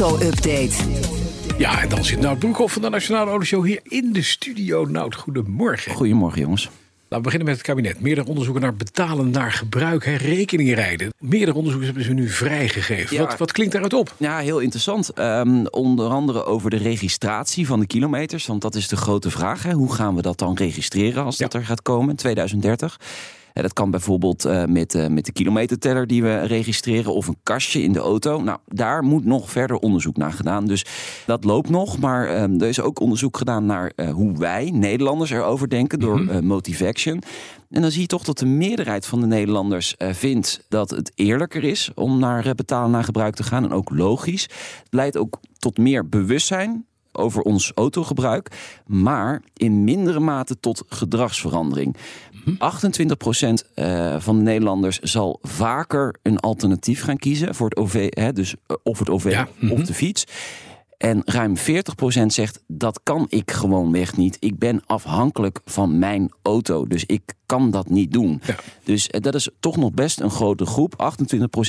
auto-update. 0.00 0.74
Ja, 1.58 1.82
en 1.82 1.88
dan 1.88 2.04
zit 2.04 2.20
Nout 2.20 2.38
Broekhoff 2.38 2.72
van 2.72 2.82
de 2.82 2.88
Nationale 2.88 3.30
Autoshow 3.30 3.64
hier 3.64 3.80
in 3.82 4.12
de 4.12 4.22
studio. 4.22 4.84
Nout, 4.84 5.14
goedemorgen. 5.14 5.92
Goedemorgen, 5.94 6.40
jongens. 6.40 6.62
Laten 6.64 7.16
we 7.16 7.20
beginnen 7.20 7.46
met 7.48 7.56
het 7.56 7.66
kabinet. 7.66 8.00
Meerdere 8.00 8.26
onderzoeken 8.28 8.62
naar 8.62 8.74
betalen 8.74 9.30
naar 9.30 9.52
gebruik 9.52 10.06
en 10.06 10.16
rekening 10.16 10.74
rijden. 10.74 11.12
Meerdere 11.18 11.56
onderzoeken 11.56 11.86
hebben 11.86 12.04
ze 12.04 12.12
nu 12.12 12.28
vrijgegeven. 12.28 13.16
Ja. 13.16 13.22
Wat, 13.22 13.38
wat 13.38 13.52
klinkt 13.52 13.72
daaruit 13.72 13.92
op? 13.92 14.14
Ja, 14.18 14.38
heel 14.38 14.58
interessant. 14.58 15.10
Ehm, 15.10 15.64
onder 15.70 16.08
andere 16.08 16.44
over 16.44 16.70
de 16.70 16.76
registratie 16.76 17.66
van 17.66 17.80
de 17.80 17.86
kilometers. 17.86 18.46
Want 18.46 18.62
dat 18.62 18.74
is 18.74 18.88
de 18.88 18.96
grote 18.96 19.30
vraag. 19.30 19.62
Hè. 19.62 19.72
Hoe 19.72 19.94
gaan 19.94 20.14
we 20.14 20.22
dat 20.22 20.38
dan 20.38 20.54
registreren 20.56 21.24
als 21.24 21.36
Ja. 21.36 21.44
dat 21.46 21.54
er 21.54 21.66
gaat 21.66 21.82
komen 21.82 22.10
in 22.10 22.16
2030? 22.16 22.98
Dat 23.62 23.72
kan 23.72 23.90
bijvoorbeeld 23.90 24.44
eh, 24.44 24.64
met, 24.64 24.94
eh, 24.94 25.06
met 25.06 25.24
de 25.24 25.32
kilometerteller 25.32 26.06
die 26.06 26.22
we 26.22 26.40
registreren 26.40 27.14
of 27.14 27.26
een 27.26 27.38
kastje 27.42 27.82
in 27.82 27.92
de 27.92 27.98
auto. 27.98 28.40
Nou, 28.40 28.58
daar 28.66 29.02
moet 29.02 29.24
nog 29.24 29.50
verder 29.50 29.76
onderzoek 29.76 30.16
naar 30.16 30.32
gedaan. 30.32 30.66
Dus 30.66 30.84
dat 31.26 31.44
loopt 31.44 31.68
nog. 31.68 31.98
Maar 31.98 32.28
ehm, 32.28 32.60
er 32.60 32.68
is 32.68 32.80
ook 32.80 33.00
onderzoek 33.00 33.36
gedaan 33.36 33.66
naar 33.66 33.92
eh, 33.96 34.10
hoe 34.10 34.38
wij, 34.38 34.70
Nederlanders, 34.70 35.30
erover 35.30 35.68
denken 35.68 35.98
door 35.98 36.28
eh, 36.28 36.40
Motivaction. 36.40 37.22
En 37.70 37.82
dan 37.82 37.90
zie 37.90 38.00
je 38.00 38.06
toch 38.06 38.24
dat 38.24 38.38
de 38.38 38.46
meerderheid 38.46 39.06
van 39.06 39.20
de 39.20 39.26
Nederlanders 39.26 39.94
vindt 39.98 40.66
dat 40.68 40.90
het 40.90 41.12
eerlijker 41.14 41.64
is 41.64 41.90
om 41.94 42.18
naar 42.18 42.54
betalen 42.54 42.90
naar 42.90 43.04
gebruik 43.04 43.34
te 43.34 43.42
gaan. 43.42 43.64
En 43.64 43.72
ook 43.72 43.90
logisch. 43.90 44.42
Het 44.42 44.88
leidt 44.90 45.16
ook 45.16 45.40
tot 45.58 45.78
meer 45.78 46.08
bewustzijn 46.08 46.86
over 47.16 47.42
ons 47.42 47.72
autogebruik, 47.74 48.50
maar 48.86 49.42
in 49.54 49.84
mindere 49.84 50.20
mate 50.20 50.60
tot 50.60 50.84
gedragsverandering. 50.88 51.96
28% 52.44 52.54
eh, 53.74 54.16
van 54.18 54.36
de 54.36 54.42
Nederlanders 54.42 54.98
zal 54.98 55.38
vaker 55.42 56.14
een 56.22 56.38
alternatief 56.38 57.02
gaan 57.02 57.16
kiezen 57.16 57.54
voor 57.54 57.68
het 57.68 57.76
OV, 57.76 58.06
hè, 58.10 58.32
dus 58.32 58.54
eh, 58.66 58.76
of 58.82 58.98
het 58.98 59.10
OV 59.10 59.30
Ja, 59.30 59.48
mhm. 59.58 59.72
of 59.72 59.82
de 59.82 59.94
fiets. 59.94 60.26
En 61.04 61.22
ruim 61.24 61.56
40% 61.56 61.60
zegt 62.26 62.62
dat 62.66 63.00
kan 63.02 63.26
ik 63.28 63.50
gewoonweg 63.50 64.16
niet. 64.16 64.36
Ik 64.40 64.58
ben 64.58 64.82
afhankelijk 64.86 65.60
van 65.64 65.98
mijn 65.98 66.32
auto, 66.42 66.86
dus 66.86 67.04
ik 67.06 67.22
kan 67.46 67.70
dat 67.70 67.88
niet 67.88 68.12
doen. 68.12 68.40
Ja. 68.46 68.56
Dus 68.84 69.08
eh, 69.08 69.20
dat 69.20 69.34
is 69.34 69.48
toch 69.60 69.76
nog 69.76 69.92
best 69.92 70.20
een 70.20 70.30
grote 70.30 70.66
groep. 70.66 71.14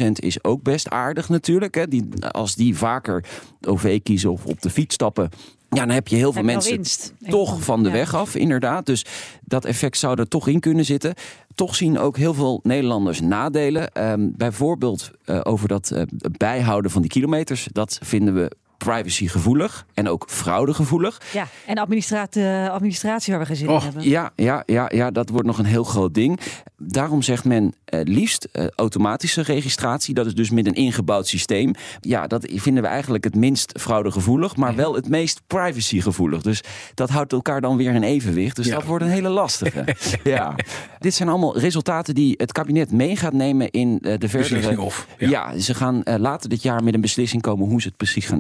28% 0.04 0.08
is 0.12 0.44
ook 0.44 0.64
best 0.64 0.90
aardig 0.90 1.30
natuurlijk. 1.30 1.76
Hè. 1.76 1.88
Die, 1.88 2.08
als 2.32 2.56
die 2.56 2.78
vaker 2.78 3.26
OV 3.68 4.02
kiezen 4.04 4.32
of 4.32 4.46
op 4.46 4.62
de 4.62 4.70
fiets 4.70 4.94
stappen. 4.94 5.30
Ja, 5.70 5.86
dan 5.86 5.90
heb 5.90 6.08
je 6.08 6.16
heel 6.16 6.32
veel 6.34 6.44
Heb 6.44 6.52
mensen 6.54 6.74
winst. 6.76 7.14
toch 7.28 7.64
van 7.64 7.84
de 7.84 7.90
Ja. 7.90 7.96
weg 7.96 8.16
af, 8.16 8.36
inderdaad. 8.36 8.86
Dus 8.86 9.06
dat 9.42 9.66
effect 9.66 9.98
zou 9.98 10.20
er 10.20 10.28
toch 10.28 10.48
in 10.48 10.60
kunnen 10.60 10.86
zitten. 10.86 11.14
Toch 11.56 11.76
zien 11.76 11.98
ook 12.00 12.18
heel 12.18 12.34
veel 12.34 12.60
Nederlanders 12.64 13.22
nadelen. 13.22 13.92
Ehm, 13.92 14.28
bijvoorbeeld 14.32 15.12
eh, 15.26 15.40
over 15.44 15.68
dat 15.68 15.92
eh, 15.92 16.02
bijhouden 16.38 16.92
van 16.92 17.02
die 17.02 17.12
kilometers. 17.12 17.68
Dat 17.72 18.00
vinden 18.04 18.34
we 18.34 18.52
privacygevoelig 18.78 19.86
en 19.94 20.10
ook 20.10 20.26
fraudegevoelig. 20.30 21.22
Ja, 21.34 21.48
en 21.66 21.78
administratie, 21.78 22.44
administratie 22.70 23.32
waar 23.34 23.42
we 23.42 23.48
geen 23.48 23.56
zin 23.56 23.68
in 23.68 23.74
Och, 23.74 23.84
hebben. 23.84 24.10
Ja, 24.10 24.32
ja, 24.36 24.64
ja, 24.66 24.90
ja, 24.94 25.12
dat 25.12 25.30
wordt 25.30 25.48
nog 25.48 25.58
een 25.58 25.66
heel 25.66 25.84
groot 25.84 26.14
ding. 26.14 26.40
Daarom 26.78 27.22
zegt 27.22 27.46
men 27.46 27.74
eh, 27.86 28.00
liefst 28.04 28.48
eh, 28.52 28.66
automatische 28.76 29.42
registratie. 29.42 30.14
Dat 30.14 30.26
is 30.26 30.36
dus 30.36 30.50
met 30.50 30.66
een 30.68 30.74
ingebouwd 30.74 31.28
systeem. 31.28 31.74
Ja, 32.00 32.28
dat 32.28 32.48
vinden 32.54 32.84
we 32.84 32.90
eigenlijk 32.90 33.24
het 33.24 33.36
minst 33.36 33.80
fraudegevoelig, 33.80 34.56
maar 34.56 34.76
wel 34.76 34.96
het 34.96 35.10
meest 35.10 35.42
privacygevoelig. 35.48 36.42
Dus 36.42 36.62
dat 36.94 37.10
houdt 37.10 37.32
elkaar 37.32 37.62
dan 37.62 37.78
weer 37.78 37.94
in 37.94 38.04
evenwicht. 38.04 38.56
Dus 38.56 38.66
Ja. 38.66 38.76
dat 38.76 38.84
wordt 38.84 39.04
een 39.04 39.10
hele 39.12 39.30
lastige. 39.30 39.96
ja. 40.24 40.56
Dit 41.00 41.14
zijn 41.14 41.30
allemaal 41.30 41.58
resultaten 41.60 42.16
die 42.16 42.34
het 42.38 42.52
kabinet 42.52 42.92
mee 42.92 43.16
gaat 43.16 43.34
nemen 43.34 43.70
in 43.72 44.00
eh, 44.02 44.02
de 44.02 44.30
verdere... 44.30 44.38
Beslissing 44.56 44.78
of, 44.78 45.08
ja. 45.18 45.30
Ja. 45.30 45.60
ze 45.60 45.74
gaan 45.74 46.04
eh, 46.04 46.16
later 46.18 46.50
dit 46.50 46.62
jaar 46.62 46.84
met 46.84 46.94
een 46.94 47.02
beslissing 47.02 47.42
komen 47.42 47.68
hoe 47.68 47.82
ze 47.82 47.88
het 47.88 47.98
precies 47.98 48.26
gaan 48.26 48.40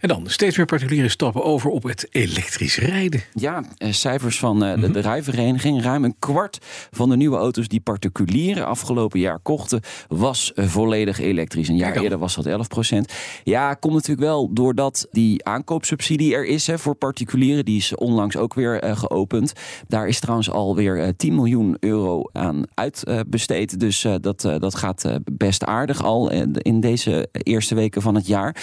En 0.00 0.08
dan, 0.08 0.24
steeds 0.26 0.56
meer 0.56 0.66
particulieren 0.66 1.10
stappen 1.10 1.44
over 1.44 1.70
op 1.70 1.82
het 1.82 2.06
elektrisch 2.10 2.78
rijden. 2.78 3.22
Ja, 3.32 3.64
eh, 3.76 3.92
cijfers 3.92 4.38
van 4.38 4.64
eh, 4.64 4.80
de, 4.80 4.90
de 4.90 5.00
rijvereniging. 5.00 5.82
Ruim 5.82 6.04
een 6.04 6.16
kwart 6.18 6.58
van 6.90 7.08
de 7.08 7.16
nieuwe 7.16 7.36
auto's 7.36 7.68
die 7.68 7.80
particulieren 7.80 8.66
afgelopen 8.66 9.20
jaar 9.20 9.38
kochten, 9.38 9.80
was 10.08 10.52
eh, 10.52 10.66
volledig 10.66 11.18
elektrisch. 11.20 11.68
Een 11.68 11.76
jaar 11.76 11.96
eerder 11.96 12.18
was 12.18 12.34
dat 12.34 12.46
11 12.46 12.68
procent. 12.68 13.12
Ja, 13.44 13.74
komt 13.74 13.94
natuurlijk 13.94 14.26
wel 14.26 14.52
doordat 14.52 15.06
die 15.10 15.44
aankoopsubsidie 15.44 16.34
er 16.34 16.44
is 16.44 16.66
hè, 16.66 16.78
voor 16.78 16.94
particulieren. 16.94 17.64
Die 17.64 17.76
is 17.76 17.94
onlangs 17.94 18.36
ook 18.36 18.54
weer 18.54 18.96
geopend. 18.96 19.52
Daar 19.88 20.08
is 20.08 20.20
trouwens 20.20 20.50
alweer 20.50 21.00
eh 21.00 21.08
10 21.16 21.34
miljoen 21.34 21.76
euro 21.80 22.22
aan 22.32 22.62
uitbesteed. 22.74 23.80
dus 23.80 24.04
eh, 24.04 24.14
dat, 24.20 24.40
dat 24.40 24.74
gaat 24.74 25.04
best 25.24 25.64
aardig 25.64 26.02
al 26.04 26.30
in 26.52 26.80
deze 26.80 27.28
eerste 27.32 27.74
weken 27.74 28.02
van 28.02 28.14
het 28.14 28.26
jaar. 28.26 28.56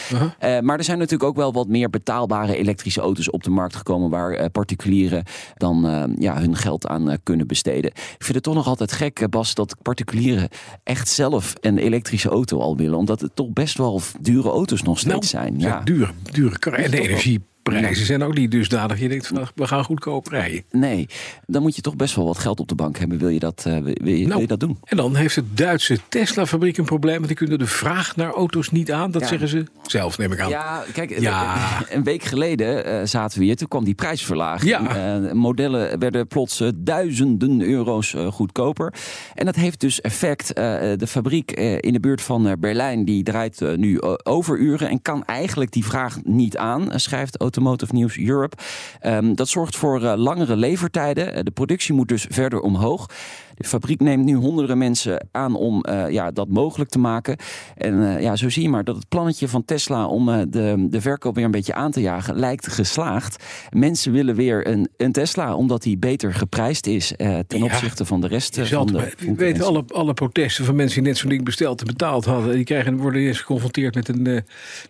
Eh, 0.56 0.62
maar 0.62 0.78
er 0.78 0.84
zijn 0.84 0.98
natuurlijk 0.98 1.30
ook 1.30 1.36
wel 1.36 1.54
wat 1.54 1.68
meer 1.68 1.90
betaalbare 1.90 2.56
elektrische 2.56 3.02
auto's 3.02 3.30
op 3.30 3.44
de 3.44 3.50
markt 3.50 3.76
gekomen. 3.76 4.10
waar 4.10 4.32
eh, 4.34 4.46
particulieren 4.52 5.24
dan 5.58 5.88
eh, 5.88 6.04
ja, 6.18 6.40
hun 6.40 6.56
geld 6.56 6.88
aan 6.88 7.18
kunnen 7.24 7.48
besteden. 7.48 7.92
Ik 7.92 8.16
vind 8.24 8.34
het 8.34 8.44
toch 8.44 8.54
nog 8.54 8.68
altijd 8.68 8.92
gek, 8.92 9.30
Bas, 9.30 9.54
dat 9.54 9.76
particulieren 9.82 10.50
echt 10.84 11.08
zelf 11.08 11.54
een 11.60 11.78
elektrische 11.78 12.30
auto 12.30 12.60
al 12.60 12.78
willen. 12.78 12.98
Omdat 12.98 13.22
het 13.22 13.36
toch 13.36 13.54
best 13.54 13.78
wel 13.78 14.02
dure 14.20 14.50
auto's 14.50 14.82
nog 14.82 15.00
steeds 15.00 15.30
zijn. 15.30 15.60
Ja, 15.60 15.68
Ja. 15.68 15.82
dure. 15.84 16.60
En 16.72 16.92
de 16.92 16.98
toch 16.98 17.51
energieprijzen 17.64 18.06
zijn 18.06 18.24
ook 18.24 18.34
niet 18.38 18.52
dusdanig. 18.52 19.00
Je 19.00 19.10
denkt, 19.10 19.28
van, 19.28 19.48
we 19.56 19.68
gaan 19.68 19.84
goedkoop 19.84 20.28
rijden. 20.28 20.64
Nee, 20.72 21.08
dan 21.48 21.62
moet 21.62 21.76
je 21.76 21.82
toch 21.82 21.96
best 21.96 22.16
wel 22.16 22.26
wat 22.26 22.38
geld 22.38 22.60
op 22.60 22.68
de 22.68 22.76
bank 22.76 22.98
hebben. 22.98 23.18
Wil 23.18 23.30
je 23.30 23.40
dat, 23.40 23.64
eh, 23.68 23.78
wil 23.78 23.88
je, 23.88 24.04
wil 24.04 24.28
Nou, 24.28 24.42
je 24.42 24.48
dat 24.48 24.60
doen? 24.60 24.78
En 24.84 24.98
dan 24.98 25.16
heeft 25.16 25.36
het 25.36 25.58
Duitse 25.58 25.98
Tesla-fabriek 26.10 26.78
een 26.78 26.86
probleem. 26.86 27.16
Want 27.16 27.28
die 27.28 27.36
kunnen 27.36 27.60
de 27.60 27.66
vraag 27.68 28.16
naar 28.16 28.32
auto's 28.34 28.72
niet 28.72 28.92
aan. 28.92 29.12
Dat 29.12 29.22
Ja. 29.22 29.28
zeggen 29.28 29.48
ze 29.48 29.66
zelf, 29.84 30.18
neem 30.18 30.32
ik 30.32 30.40
aan. 30.40 30.50
Ja, 30.50 30.84
kijk, 30.94 31.20
Ja. 31.20 31.58
een 31.90 32.04
week 32.04 32.24
geleden 32.24 32.86
eh, 32.86 33.06
zaten 33.06 33.40
we 33.40 33.46
hier. 33.46 33.56
Toen 33.56 33.68
kwam 33.68 33.84
die 33.84 33.94
prijsverlaging. 33.96 34.70
Ja. 34.70 34.96
Eh, 35.26 35.32
modellen 35.32 36.00
werden 36.00 36.28
plots 36.28 36.60
eh, 36.60 36.68
duizenden 36.76 37.62
euro's 37.62 38.14
eh, 38.14 38.28
goedkoper. 38.28 38.94
En 39.36 39.46
dat 39.46 39.56
heeft 39.56 39.80
dus 39.80 40.02
effect. 40.02 40.54
Eh, 40.54 40.64
de 40.98 41.08
fabriek 41.08 41.52
eh, 41.52 41.78
in 41.80 41.94
de 41.94 42.00
buurt 42.00 42.22
van 42.22 42.48
eh, 42.48 42.54
Berlijn 42.60 43.06
die 43.06 43.24
draait 43.24 43.62
eh, 43.62 43.74
nu 43.76 43.98
eh, 43.98 44.14
overuren 44.24 44.90
en 44.90 45.02
kan 45.02 45.26
eigenlijk 45.26 45.72
die 45.72 45.86
vraag 45.86 46.18
niet 46.24 46.58
aan, 46.58 46.92
eh, 46.92 46.98
schrijft 46.98 47.40
Automotive 47.52 47.94
News 47.96 48.18
Europe. 48.18 48.58
Ehm, 49.00 49.34
dat 49.34 49.48
zorgt 49.48 49.76
voor 49.76 50.04
eh, 50.04 50.14
langere 50.18 50.56
levertijden. 50.56 51.34
Eh, 51.34 51.44
de 51.44 51.52
productie 51.52 51.94
moet 51.94 52.08
dus 52.08 52.26
verder 52.30 52.60
omhoog. 52.60 53.10
De 53.62 53.68
fabriek 53.68 54.00
neemt 54.00 54.26
nu 54.26 54.34
honderden 54.36 54.78
mensen 54.78 55.28
aan 55.32 55.56
om 55.56 55.82
eh, 55.84 56.10
ja, 56.10 56.32
dat 56.32 56.48
mogelijk 56.48 56.90
te 56.90 57.00
maken. 57.00 57.38
En 57.78 58.16
eh, 58.16 58.22
ja, 58.22 58.36
zo 58.36 58.50
zie 58.50 58.64
je 58.64 58.70
maar 58.70 58.84
dat 58.84 58.96
het 58.96 59.10
plannetje 59.10 59.48
van 59.48 59.66
Tesla 59.66 60.06
om 60.08 60.30
eh, 60.30 60.42
de, 60.50 60.88
de 60.90 61.02
verkoop 61.02 61.36
weer 61.36 61.46
een 61.46 61.52
beetje 61.52 61.74
aan 61.74 61.92
te 61.92 62.02
jagen 62.02 62.36
lijkt 62.36 62.68
geslaagd. 62.68 63.44
Mensen 63.70 64.12
willen 64.12 64.36
weer 64.36 64.68
een, 64.68 64.90
een 64.98 65.12
Tesla 65.12 65.56
omdat 65.56 65.82
die 65.82 65.98
beter 65.98 66.34
geprijsd 66.34 66.88
is 66.88 67.14
ten 67.48 67.60
Ja. 67.60 67.64
opzichte 67.64 68.06
van 68.06 68.22
de 68.22 68.28
rest 68.28 68.60
van 68.68 68.88
de 68.88 68.94
we 68.94 69.00
weten 69.00 69.26
concurrentie. 69.26 69.64
alle, 69.64 69.84
alle 69.94 70.14
protesten 70.14 70.66
van 70.66 70.76
mensen 70.76 71.00
die 71.02 71.08
net 71.12 71.20
zo'n 71.20 71.30
ding 71.30 71.44
besteld 71.44 71.80
en 71.82 71.88
betaald 71.88 72.26
hadden. 72.26 72.56
Die 72.56 72.64
krijgen, 72.64 72.98
worden 72.98 73.22
eerst 73.22 73.40
geconfronteerd 73.40 73.96
met 73.96 74.08
een, 74.08 74.22
met 74.22 74.44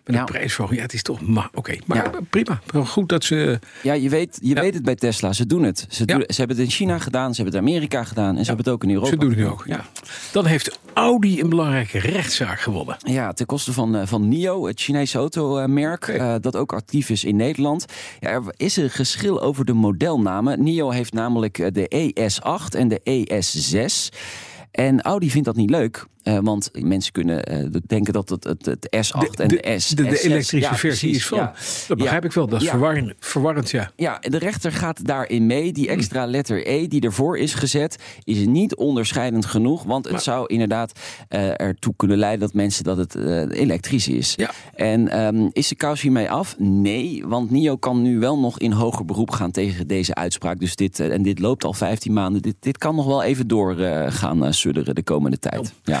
Ja. 0.04 0.18
een 0.18 0.24
prijsverhoging. 0.24 0.78
Ja, 0.78 0.84
het 0.86 0.94
is 0.94 1.02
toch... 1.02 1.20
Maar, 1.20 1.50
Oké, 1.54 1.74
maar 1.86 1.96
Ja. 1.96 2.10
prima. 2.30 2.60
Goed 2.84 3.08
dat 3.08 3.24
ze... 3.24 3.58
Ja, 3.82 3.92
je 3.92 4.08
weet, 4.08 4.38
je 4.42 4.54
Ja. 4.54 4.60
weet 4.60 4.74
het 4.74 4.82
bij 4.82 4.94
Tesla. 4.94 5.32
Ze 5.32 5.46
doen 5.46 5.62
het. 5.62 5.86
Ze, 5.88 6.02
Ja. 6.06 6.14
doen, 6.14 6.24
ze 6.26 6.34
hebben 6.38 6.56
het 6.56 6.64
in 6.66 6.70
China 6.72 6.98
gedaan, 6.98 7.34
ze 7.34 7.42
hebben 7.42 7.60
het 7.60 7.68
in 7.68 7.70
Amerika 7.74 8.04
gedaan 8.04 8.36
en 8.36 8.44
ze 8.44 8.46
hebben 8.46 8.61
het 8.64 8.74
ook 8.74 8.82
in 8.82 8.90
Europa. 8.90 9.08
Ze 9.10 9.16
doen 9.16 9.28
het 9.28 9.38
nu 9.38 9.46
ook. 9.46 9.64
Ja. 9.66 9.84
Dan 10.32 10.46
heeft 10.46 10.78
Audi 10.92 11.40
een 11.40 11.48
belangrijke 11.48 11.98
rechtszaak 11.98 12.60
gewonnen. 12.60 12.96
Ja, 12.98 13.32
ten 13.32 13.46
koste 13.46 13.72
van, 13.72 13.96
eh, 13.96 14.06
van 14.06 14.28
NIO, 14.28 14.66
het 14.66 14.80
Chinese 14.80 15.18
automerk, 15.18 16.02
Oké. 16.02 16.12
eh, 16.12 16.34
dat 16.40 16.56
ook 16.56 16.72
actief 16.72 17.10
is 17.10 17.24
in 17.24 17.36
Nederland. 17.36 17.84
Ja, 18.20 18.30
er 18.30 18.42
is 18.56 18.76
een 18.76 18.90
geschil 18.90 19.42
over 19.42 19.64
de 19.64 19.72
modelnamen. 19.72 20.62
NIO 20.62 20.90
heeft 20.90 21.12
namelijk 21.12 21.58
eh, 21.58 21.66
de 21.72 21.88
ES8 21.88 22.74
en 22.78 22.88
de 22.88 23.00
ES6. 23.04 24.16
En 24.70 25.02
Audi 25.02 25.30
vindt 25.30 25.46
dat 25.46 25.56
niet 25.56 25.70
leuk. 25.70 26.06
Eh, 26.22 26.38
want 26.42 26.70
mensen 26.72 27.12
kunnen 27.12 27.44
eh, 27.44 27.66
denken 27.86 28.12
dat 28.12 28.28
het, 28.28 28.44
het, 28.44 28.66
het 28.66 28.86
S8 28.96 29.40
en 29.40 29.48
de, 29.48 29.74
S. 29.78 29.88
de, 29.88 29.94
de 30.02 30.08
S6 30.08 30.22
elektrische 30.22 30.58
ja, 30.58 30.74
versie 30.76 30.88
precies, 31.08 31.16
is 31.16 31.26
van. 31.26 31.38
ja. 31.38 31.54
Dat 31.88 31.96
begrijp 31.98 32.22
Ja. 32.22 32.28
ik 32.28 32.34
wel. 32.34 32.46
Dat 32.46 32.62
is 32.62 32.68
verwarrend, 32.68 33.12
verwarrend, 33.18 33.70
ja. 33.70 33.90
Ja, 33.96 34.18
de 34.20 34.38
rechter 34.38 34.72
gaat 34.72 35.06
daarin 35.06 35.46
mee. 35.46 35.72
Die 35.72 35.88
extra 35.88 36.26
letter 36.26 36.68
E 36.68 36.86
die 36.88 37.00
ervoor 37.00 37.38
is 37.38 37.54
gezet, 37.54 37.96
is 38.24 38.46
niet 38.46 38.74
onderscheidend 38.74 39.46
genoeg. 39.46 39.82
Want 39.82 40.04
het 40.04 40.12
Maar- 40.12 40.22
zou 40.22 40.46
inderdaad 40.46 40.92
eh, 41.28 41.60
ertoe 41.60 41.92
kunnen 41.96 42.18
leiden 42.18 42.40
dat 42.40 42.54
mensen 42.54 42.84
dat 42.84 42.96
het 42.96 43.14
elektrisch 43.50 44.08
is. 44.08 44.34
Ja. 44.36 44.50
En 44.74 45.08
ehm, 45.08 45.48
is 45.52 45.68
de 45.68 45.74
kous 45.74 46.00
hiermee 46.00 46.30
af? 46.30 46.54
Nee, 46.58 47.24
want 47.26 47.50
NIO 47.50 47.76
kan 47.76 48.02
nu 48.02 48.18
wel 48.18 48.38
nog 48.38 48.58
in 48.58 48.72
hoger 48.72 49.04
beroep 49.04 49.30
gaan 49.30 49.50
tegen 49.50 49.86
deze 49.86 50.14
uitspraak. 50.14 50.58
Dus 50.60 50.76
dit, 50.76 51.00
en 51.00 51.22
dit 51.22 51.38
loopt 51.38 51.64
al 51.64 51.72
15 51.72 52.12
maanden. 52.12 52.42
Dit, 52.42 52.56
dit 52.60 52.78
kan 52.78 52.94
nog 52.94 53.06
wel 53.06 53.22
even 53.22 53.46
door 53.46 53.78
eh, 53.78 54.04
gaan 54.12 54.54
sudderen 54.54 54.94
de 54.94 55.02
komende 55.02 55.38
tijd. 55.38 55.72
Ja. 55.84 56.00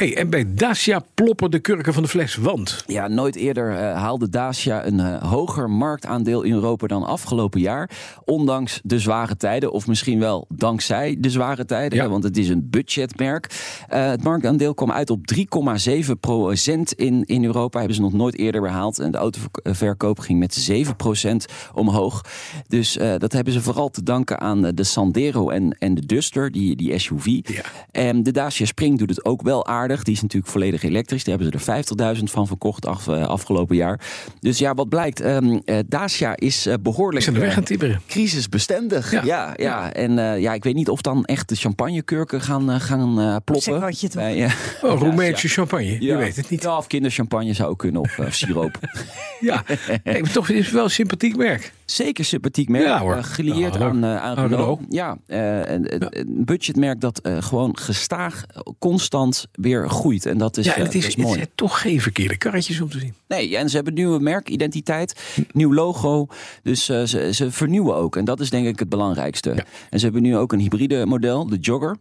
Hey, 0.00 0.16
en 0.16 0.30
bij 0.30 0.54
Dacia 0.54 1.02
ploppen 1.14 1.50
de 1.50 1.58
kurken 1.58 1.92
van 1.92 2.02
de 2.02 2.08
fles, 2.08 2.36
want... 2.36 2.84
Ja, 2.86 3.08
nooit 3.08 3.36
eerder 3.36 3.70
uh, 3.70 3.78
haalde 3.78 4.28
Dacia 4.28 4.86
een 4.86 4.98
uh, 4.98 5.22
hoger 5.22 5.70
marktaandeel 5.70 6.42
in 6.42 6.52
Europa 6.52 6.86
dan 6.86 7.04
afgelopen 7.04 7.60
jaar. 7.60 7.90
Ondanks 8.24 8.80
de 8.82 8.98
zware 8.98 9.36
tijden, 9.36 9.72
of 9.72 9.86
misschien 9.86 10.18
wel 10.18 10.46
dankzij 10.48 11.16
de 11.18 11.30
zware 11.30 11.64
tijden, 11.64 11.98
ja. 11.98 12.08
want 12.08 12.24
het 12.24 12.36
is 12.36 12.48
een 12.48 12.70
budgetmerk. 12.70 13.46
Uh, 13.92 14.08
het 14.08 14.22
marktaandeel 14.22 14.74
kwam 14.74 14.92
uit 14.92 15.10
op 15.10 15.20
3,7 15.34 16.10
procent 16.20 16.92
in, 16.92 17.24
in 17.24 17.44
Europa. 17.44 17.78
Hebben 17.78 17.96
ze 17.96 18.02
nog 18.02 18.12
nooit 18.12 18.38
eerder 18.38 18.60
behaald. 18.60 18.98
En 18.98 19.10
de 19.10 19.18
autoverkoop 19.18 20.18
ging 20.18 20.38
met 20.38 20.54
7 20.54 20.96
procent 20.96 21.46
omhoog. 21.74 22.24
Dus 22.68 22.98
dat 23.18 23.32
hebben 23.32 23.52
ze 23.52 23.60
vooral 23.60 23.88
te 23.88 24.02
danken 24.02 24.40
aan 24.40 24.62
de 24.62 24.84
Sandero 24.84 25.48
en, 25.48 25.76
en 25.78 25.94
de 25.94 26.06
Duster, 26.06 26.52
die, 26.52 26.76
die 26.76 26.98
SUV. 26.98 27.24
Ja. 27.24 27.62
En 27.90 28.22
de 28.22 28.30
Dacia 28.30 28.66
Spring 28.66 28.98
doet 28.98 29.08
het 29.08 29.24
ook 29.24 29.42
wel 29.42 29.66
aardig. 29.66 29.89
Die 29.98 30.14
is 30.14 30.22
natuurlijk 30.22 30.52
volledig 30.52 30.82
elektrisch. 30.82 31.24
Daar 31.24 31.38
hebben 31.38 31.60
ze 31.60 31.72
er 31.72 32.16
50.000 32.16 32.22
van 32.24 32.46
verkocht 32.46 32.86
af, 32.86 33.08
afgelopen 33.08 33.76
jaar. 33.76 34.00
Dus 34.40 34.58
ja, 34.58 34.74
wat 34.74 34.88
blijkt? 34.88 35.24
Um, 35.24 35.62
Dacia 35.86 36.36
is 36.36 36.66
uh, 36.66 36.74
behoorlijk 36.82 37.26
is 37.26 37.32
weg 37.32 37.56
aan 37.56 38.00
crisisbestendig. 38.06 39.10
Ja, 39.10 39.22
ja, 39.24 39.54
ja. 39.56 39.92
En 39.92 40.18
uh, 40.18 40.40
ja, 40.40 40.54
ik 40.54 40.64
weet 40.64 40.74
niet 40.74 40.88
of 40.88 41.00
dan 41.00 41.24
echt 41.24 41.48
de 41.48 41.54
champagnekurken 41.54 42.40
gaan, 42.40 42.70
uh, 42.70 42.80
gaan 42.80 43.14
ploppen. 43.44 43.62
Zeg 43.62 43.80
wat 43.80 44.00
je 44.00 44.08
toch. 44.08 44.22
Bij, 44.22 44.50
oh, 44.82 45.00
Roemeense 45.00 45.48
champagne. 45.48 46.00
Je 46.00 46.16
weet 46.16 46.36
het 46.36 46.50
niet. 46.50 46.62
Ja, 46.62 46.76
of 46.76 46.86
kinderchampagne 46.86 47.52
zou 47.52 47.76
kunnen. 47.76 48.00
Of 48.00 48.18
siroop. 48.28 48.78
ja, 49.40 49.64
nee, 50.04 50.22
maar 50.22 50.32
toch 50.32 50.48
is 50.48 50.64
het 50.64 50.74
wel 50.74 50.84
een 50.84 50.90
sympathiek 50.90 51.36
merk. 51.36 51.72
Zeker 51.84 52.24
sympathiek 52.24 52.68
merk. 52.68 52.84
Ja, 52.84 53.00
hoor. 53.00 53.24
gelieerd 53.24 53.78
nou, 53.78 53.84
aan, 53.90 54.04
aan 54.04 54.34
Renault. 54.34 54.50
Renault. 54.50 54.80
Ja, 54.88 55.16
een, 55.26 56.18
een 56.18 56.44
budgetmerk 56.44 57.00
dat 57.00 57.20
gewoon 57.38 57.78
gestaag, 57.78 58.44
constant 58.78 59.46
weer 59.52 59.69
groeit. 59.78 60.26
En 60.26 60.38
dat 60.38 60.56
is, 60.56 60.64
ja, 60.64 60.76
en 60.76 60.82
het 60.82 60.94
is, 60.94 61.06
is 61.06 61.16
mooi. 61.16 61.28
Het 61.28 61.36
zijn 61.36 61.50
toch 61.54 61.80
geen 61.80 62.00
verkeerde 62.00 62.36
karretjes 62.36 62.80
om 62.80 62.90
te 62.90 62.98
zien. 62.98 63.14
Nee, 63.28 63.56
en 63.56 63.68
ze 63.68 63.76
hebben 63.76 63.94
nieuwe 63.94 64.20
merkidentiteit, 64.20 65.20
nieuw 65.52 65.74
logo. 65.74 66.26
Dus 66.62 66.88
uh, 66.88 67.02
ze, 67.02 67.34
ze, 67.34 67.50
vernieuwen 67.50 67.94
ook. 67.94 68.16
En 68.16 68.24
dat 68.24 68.40
is 68.40 68.50
denk 68.50 68.66
ik 68.66 68.78
het 68.78 68.88
belangrijkste. 68.88 69.50
Ja. 69.50 69.64
En 69.90 69.98
ze 69.98 70.04
hebben 70.04 70.22
nu 70.22 70.36
ook 70.36 70.52
een 70.52 70.60
hybride 70.60 71.06
model, 71.06 71.46
de 71.46 71.58
Jogger. 71.58 71.96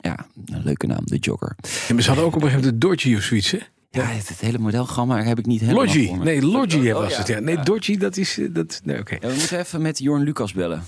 Ja, 0.00 0.26
een 0.46 0.62
leuke 0.64 0.86
naam, 0.86 1.02
de 1.04 1.16
Jogger. 1.16 1.56
En 1.88 2.02
ze 2.02 2.06
hadden 2.06 2.24
ook 2.24 2.34
op 2.34 2.42
een 2.42 2.48
gegeven 2.48 2.64
moment 2.64 2.80
de 2.80 2.88
Dodge 2.88 3.16
of 3.16 3.22
zoiets, 3.22 3.50
hè? 3.50 3.58
Ja, 3.90 4.04
het, 4.04 4.28
het, 4.28 4.40
hele 4.40 4.58
modelgamma 4.58 5.22
heb 5.22 5.38
ik 5.38 5.46
niet 5.46 5.60
helemaal 5.60 5.84
Logi, 5.84 6.12
nee, 6.12 6.42
Logi 6.42 6.92
oh, 6.92 7.00
was 7.00 7.16
het. 7.16 7.26
Ja. 7.26 7.38
Nee, 7.38 7.56
ja. 7.56 7.62
Dodge, 7.62 7.96
dat 7.96 8.16
is... 8.16 8.38
Dat, 8.50 8.80
nee, 8.84 8.98
oké. 8.98 9.14
Okay. 9.14 9.30
Ja, 9.30 9.34
we 9.34 9.40
moeten 9.40 9.58
even 9.58 9.82
met 9.82 9.98
Jorn 9.98 10.22
Lucas 10.22 10.52
bellen. 10.52 10.82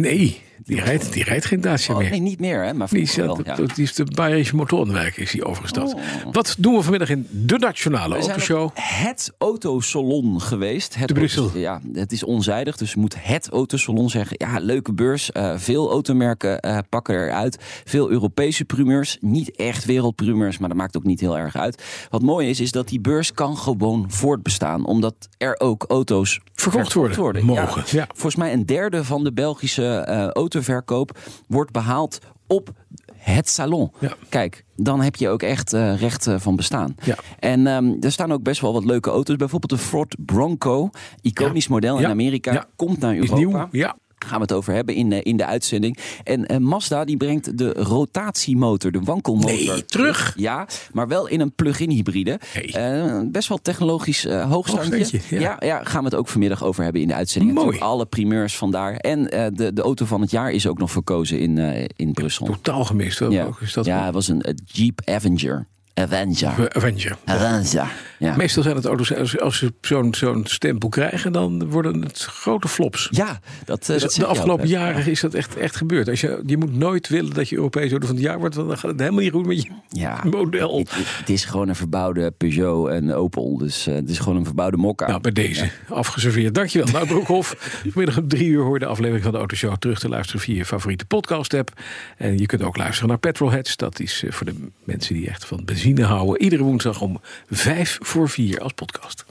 Nee, 0.00 0.40
die 0.64 0.80
rijdt, 0.80 1.12
die 1.12 1.24
rijdt 1.24 1.44
geen 1.44 1.60
Dacia 1.60 1.94
oh, 1.94 2.00
meer. 2.00 2.10
Nee, 2.10 2.20
niet 2.20 2.40
meer, 2.40 2.64
hè? 2.64 2.74
Maar 2.74 2.88
die, 2.90 3.10
wel, 3.16 3.40
ja. 3.44 3.54
die 3.54 3.84
is 3.84 3.94
de 3.94 4.04
Bayerische 4.04 4.56
Motorenwerk 4.56 5.16
is 5.16 5.32
hij 5.32 5.44
overgestapt. 5.44 5.94
Oh. 5.94 6.00
Wat 6.32 6.54
doen 6.58 6.74
we 6.74 6.82
vanmiddag 6.82 7.10
in 7.10 7.26
de 7.30 7.58
Nationale 7.58 8.18
we 8.18 8.20
Autoshow? 8.20 8.70
het 8.74 9.32
autosalon 9.38 10.40
geweest. 10.40 10.94
Het 10.94 11.08
de 11.08 11.14
Brussel. 11.14 11.50
ja, 11.54 11.80
het 11.92 12.12
is 12.12 12.24
onzijdig, 12.24 12.76
dus 12.76 12.94
moet 12.94 13.16
het 13.18 13.48
autosalon 13.48 14.10
zeggen. 14.10 14.36
Ja, 14.38 14.58
leuke 14.58 14.92
beurs. 14.92 15.30
Uh, 15.32 15.52
veel 15.56 15.90
automerken 15.90 16.58
uh, 16.66 16.78
pakken 16.88 17.14
eruit. 17.14 17.58
Veel 17.84 18.10
Europese 18.10 18.64
primeurs. 18.64 19.18
Niet 19.20 19.56
echt 19.56 19.84
wereldprimeurs, 19.84 20.58
maar 20.58 20.68
dat 20.68 20.78
maakt 20.78 20.96
ook 20.96 21.04
niet 21.04 21.20
heel 21.20 21.38
erg 21.38 21.56
uit. 21.56 21.82
Wat 22.10 22.22
mooi 22.22 22.48
is, 22.48 22.60
is 22.60 22.72
dat 22.72 22.88
die 22.88 23.00
beurs 23.00 23.32
kan 23.32 23.56
gewoon 23.56 24.04
voortbestaan. 24.08 24.86
Omdat 24.86 25.14
er 25.38 25.60
ook 25.60 25.84
auto's 25.88 26.40
verkocht 26.54 26.92
worden. 26.92 27.18
worden. 27.18 27.44
Mogen. 27.44 27.82
Ja. 27.86 27.98
Ja. 27.98 28.06
Volgens 28.08 28.36
mij 28.36 28.52
een 28.52 28.66
derde 28.66 29.04
van 29.04 29.24
de 29.24 29.32
Belgische 29.32 29.89
uh, 29.90 30.28
autoverkoop 30.28 31.18
wordt 31.46 31.72
behaald 31.72 32.18
op 32.46 32.70
het 33.16 33.48
salon. 33.48 33.92
Ja. 33.98 34.14
Kijk, 34.28 34.64
dan 34.76 35.00
heb 35.00 35.16
je 35.16 35.28
ook 35.28 35.42
echt 35.42 35.74
uh, 35.74 36.00
recht 36.00 36.26
uh, 36.26 36.34
van 36.38 36.56
bestaan. 36.56 36.96
Ja. 37.02 37.16
En 37.38 37.66
um, 37.66 37.96
er 38.00 38.12
staan 38.12 38.32
ook 38.32 38.42
best 38.42 38.60
wel 38.60 38.72
wat 38.72 38.84
leuke 38.84 39.10
auto's. 39.10 39.36
Bijvoorbeeld 39.36 39.80
de 39.80 39.86
Ford 39.86 40.16
Bronco, 40.18 40.90
iconisch 41.22 41.66
ja. 41.66 41.72
model 41.72 41.98
in 41.98 42.06
Amerika, 42.06 42.66
komt 42.76 42.98
naar 42.98 43.14
Europa. 43.14 43.34
Is 43.34 43.38
nieuw, 43.38 43.68
ja 43.70 43.96
gaan 44.26 44.36
we 44.36 44.42
het 44.42 44.52
over 44.52 44.72
hebben 44.72 44.94
in, 44.94 45.12
in 45.12 45.36
de 45.36 45.46
uitzending. 45.46 45.98
En 46.24 46.52
uh, 46.52 46.58
Mazda 46.58 47.04
die 47.04 47.16
brengt 47.16 47.58
de 47.58 47.72
rotatiemotor, 47.72 48.92
de 48.92 49.00
wankelmotor. 49.00 49.50
Nee, 49.50 49.84
terug. 49.84 50.32
Ja, 50.36 50.66
maar 50.92 51.08
wel 51.08 51.26
in 51.26 51.40
een 51.40 51.52
plug-in 51.52 51.90
hybride. 51.90 52.40
Hey. 52.52 52.98
Uh, 53.02 53.20
best 53.30 53.48
wel 53.48 53.58
technologisch 53.58 54.26
uh, 54.26 54.50
hoogstandje. 54.50 54.96
hoogstandje 54.96 55.40
ja. 55.40 55.56
ja. 55.60 55.66
Ja, 55.66 55.84
gaan 55.84 56.02
we 56.02 56.08
het 56.08 56.18
ook 56.18 56.28
vanmiddag 56.28 56.64
over 56.64 56.82
hebben 56.84 57.02
in 57.02 57.08
de 57.08 57.14
uitzending. 57.14 57.54
Mooi. 57.54 57.78
Alle 57.78 58.06
primeurs 58.06 58.56
vandaar. 58.56 58.96
En 58.96 59.22
de, 59.54 59.70
de 59.72 59.82
auto 59.82 60.04
van 60.04 60.20
het 60.20 60.30
jaar 60.30 60.50
is 60.50 60.66
ook 60.66 60.78
nog 60.78 60.90
verkozen 60.90 61.38
in, 61.38 61.58
in 61.96 62.12
Brussel. 62.12 62.46
Totaal 62.46 62.84
gemist. 62.84 63.18
Ja, 63.18 63.48
is 63.60 63.72
dat 63.72 63.84
ja 63.84 64.04
het 64.04 64.14
was 64.14 64.28
een 64.28 64.58
Jeep 64.64 65.00
Avenger. 65.04 65.66
Avenger. 65.94 66.68
Avenger. 66.72 67.16
Avenger. 67.24 67.88
Ja. 68.18 68.36
Meestal 68.36 68.62
zijn 68.62 68.76
het 68.76 68.84
auto's, 68.84 69.14
als, 69.14 69.40
als 69.40 69.58
ze 69.58 69.72
zo'n 69.80 70.14
zo'n 70.14 70.44
stempel 70.46 70.88
krijgen, 70.88 71.32
dan 71.32 71.70
worden 71.70 72.02
het 72.02 72.22
grote 72.22 72.68
flops. 72.68 73.08
Ja, 73.10 73.40
dat, 73.64 73.86
dus 73.86 74.02
dat 74.02 74.12
de 74.12 74.26
afgelopen 74.26 74.68
jaren 74.68 75.06
is 75.06 75.20
dat 75.20 75.34
echt, 75.34 75.56
echt 75.56 75.76
gebeurd. 75.76 76.08
Als 76.08 76.20
je, 76.20 76.42
je 76.46 76.56
moet 76.56 76.76
nooit 76.76 77.08
willen 77.08 77.34
dat 77.34 77.48
je 77.48 77.56
Europees 77.56 77.90
auto 77.90 78.06
van 78.06 78.16
het 78.16 78.24
jaar 78.24 78.38
wordt, 78.38 78.54
want 78.54 78.68
dan 78.68 78.78
gaat 78.78 78.90
het 78.90 79.00
helemaal 79.00 79.20
niet 79.20 79.32
goed 79.32 79.46
met 79.46 79.62
je 79.62 79.70
ja. 79.88 80.20
model. 80.24 80.78
Het, 80.78 80.90
het, 80.96 81.28
is 81.28 81.44
gewoon 81.44 81.68
een 81.68 81.76
verbouwde 81.76 82.30
Peugeot 82.30 82.88
en 82.88 83.14
Opel. 83.14 83.58
Dus 83.58 83.88
uh, 83.88 83.94
het 83.94 84.10
is 84.10 84.18
gewoon 84.18 84.36
een 84.36 84.44
verbouwde 84.44 84.76
mokka. 84.76 85.06
Nou, 85.06 85.20
bij 85.20 85.32
deze. 85.32 85.64
Ja. 85.64 85.94
Afgeserveerd. 85.94 86.54
Dankjewel. 86.54 86.88
Nou, 87.00 87.06
Broekhoff. 87.06 87.80
Vanmiddag 87.88 88.18
om 88.18 88.28
drie 88.28 88.48
uur 88.48 88.62
hoor 88.62 88.78
de 88.78 88.86
aflevering 88.86 89.22
van 89.22 89.32
de 89.32 89.38
Autoshow 89.38 89.76
terug 89.76 89.98
te 89.98 90.08
luisteren 90.08 90.40
via 90.40 90.54
je 90.54 90.64
favoriete 90.64 91.04
podcast 91.04 91.54
app. 91.54 91.80
En 92.16 92.38
je 92.38 92.46
kunt 92.46 92.62
ook 92.62 92.76
luisteren 92.76 93.08
naar 93.08 93.18
Petrolheads. 93.18 93.76
Dat 93.76 94.00
is 94.00 94.24
voor 94.28 94.46
de 94.46 94.54
mensen 94.84 95.14
die 95.14 95.28
echt 95.28 95.44
van 95.44 95.64
benzine 95.64 95.79
houden. 96.04 96.42
Iedere 96.42 96.62
woensdag 96.62 97.00
om 97.00 97.20
vijf 97.50 97.98
voor 98.02 98.28
vier 98.28 98.60
als 98.60 98.72
podcast. 98.72 99.24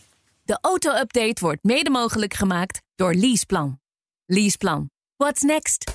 De 0.44 0.58
auto-update 0.62 1.42
wordt 1.42 1.64
mede 1.64 1.90
mogelijk 1.90 2.34
gemaakt 2.34 2.82
door 2.96 3.14
Leaseplan. 3.14 3.80
Leaseplan. 4.26 4.90
What's 5.16 5.42
next? 5.42 5.92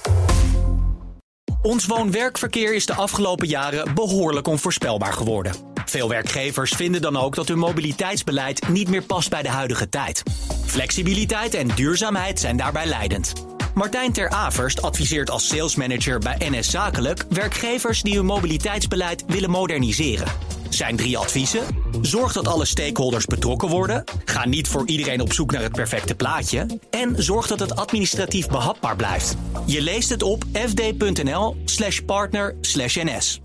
Ons 1.63 1.87
woon-werkverkeer 1.87 2.75
is 2.75 2.87
de 2.87 2.95
afgelopen 2.95 3.49
jaren 3.49 3.95
behoorlijk 3.95 4.47
onvoorspelbaar 4.47 5.13
geworden. 5.13 5.55
Veel 5.85 6.09
werkgevers 6.09 6.73
vinden 6.73 7.01
dan 7.01 7.17
ook 7.17 7.35
dat 7.35 7.49
hun 7.49 7.59
mobiliteitsbeleid 7.59 8.69
niet 8.69 8.89
meer 8.89 9.03
past 9.03 9.31
bij 9.31 9.43
de 9.43 9.49
huidige 9.49 9.89
tijd. 9.89 10.23
Flexibiliteit 10.67 11.55
en 11.55 11.69
duurzaamheid 11.69 12.41
zijn 12.41 12.57
daarbij 12.57 12.87
leidend. 12.87 13.54
Martijn 13.75 14.13
Ter 14.13 14.31
Averst 14.31 14.83
adviseert 14.83 15.31
als 15.31 15.49
salesmanager 15.49 16.19
bij 16.19 16.37
NS 16.39 16.71
Zakelijk 16.71 17.25
werkgevers 17.29 18.03
die 18.03 18.17
hun 18.17 18.25
mobiliteitsbeleid 18.25 19.25
willen 19.27 19.51
moderniseren. 19.51 20.27
Zijn 20.69 20.97
drie 20.97 21.19
adviezen: 21.19 21.63
zorg 22.01 22.33
dat 22.33 22.49
alle 22.49 22.65
stakeholders 22.65 23.27
betrokken 23.27 23.69
worden, 23.69 24.05
ga 24.25 24.47
niet 24.47 24.69
voor 24.69 24.87
iedereen 24.87 25.21
op 25.21 25.33
zoek 25.33 25.53
naar 25.53 25.63
het 25.63 25.73
perfecte 25.73 26.15
plaatje 26.15 26.81
en 26.91 27.23
zorg 27.23 27.47
dat 27.47 27.61
het 27.61 27.77
administratief 27.77 28.49
behapbaar 28.49 28.97
blijft. 28.97 29.37
Je 29.67 29.81
leest 29.81 30.11
het 30.11 30.23
op 30.23 30.45
fd.nl/partner/ns. 30.53 33.44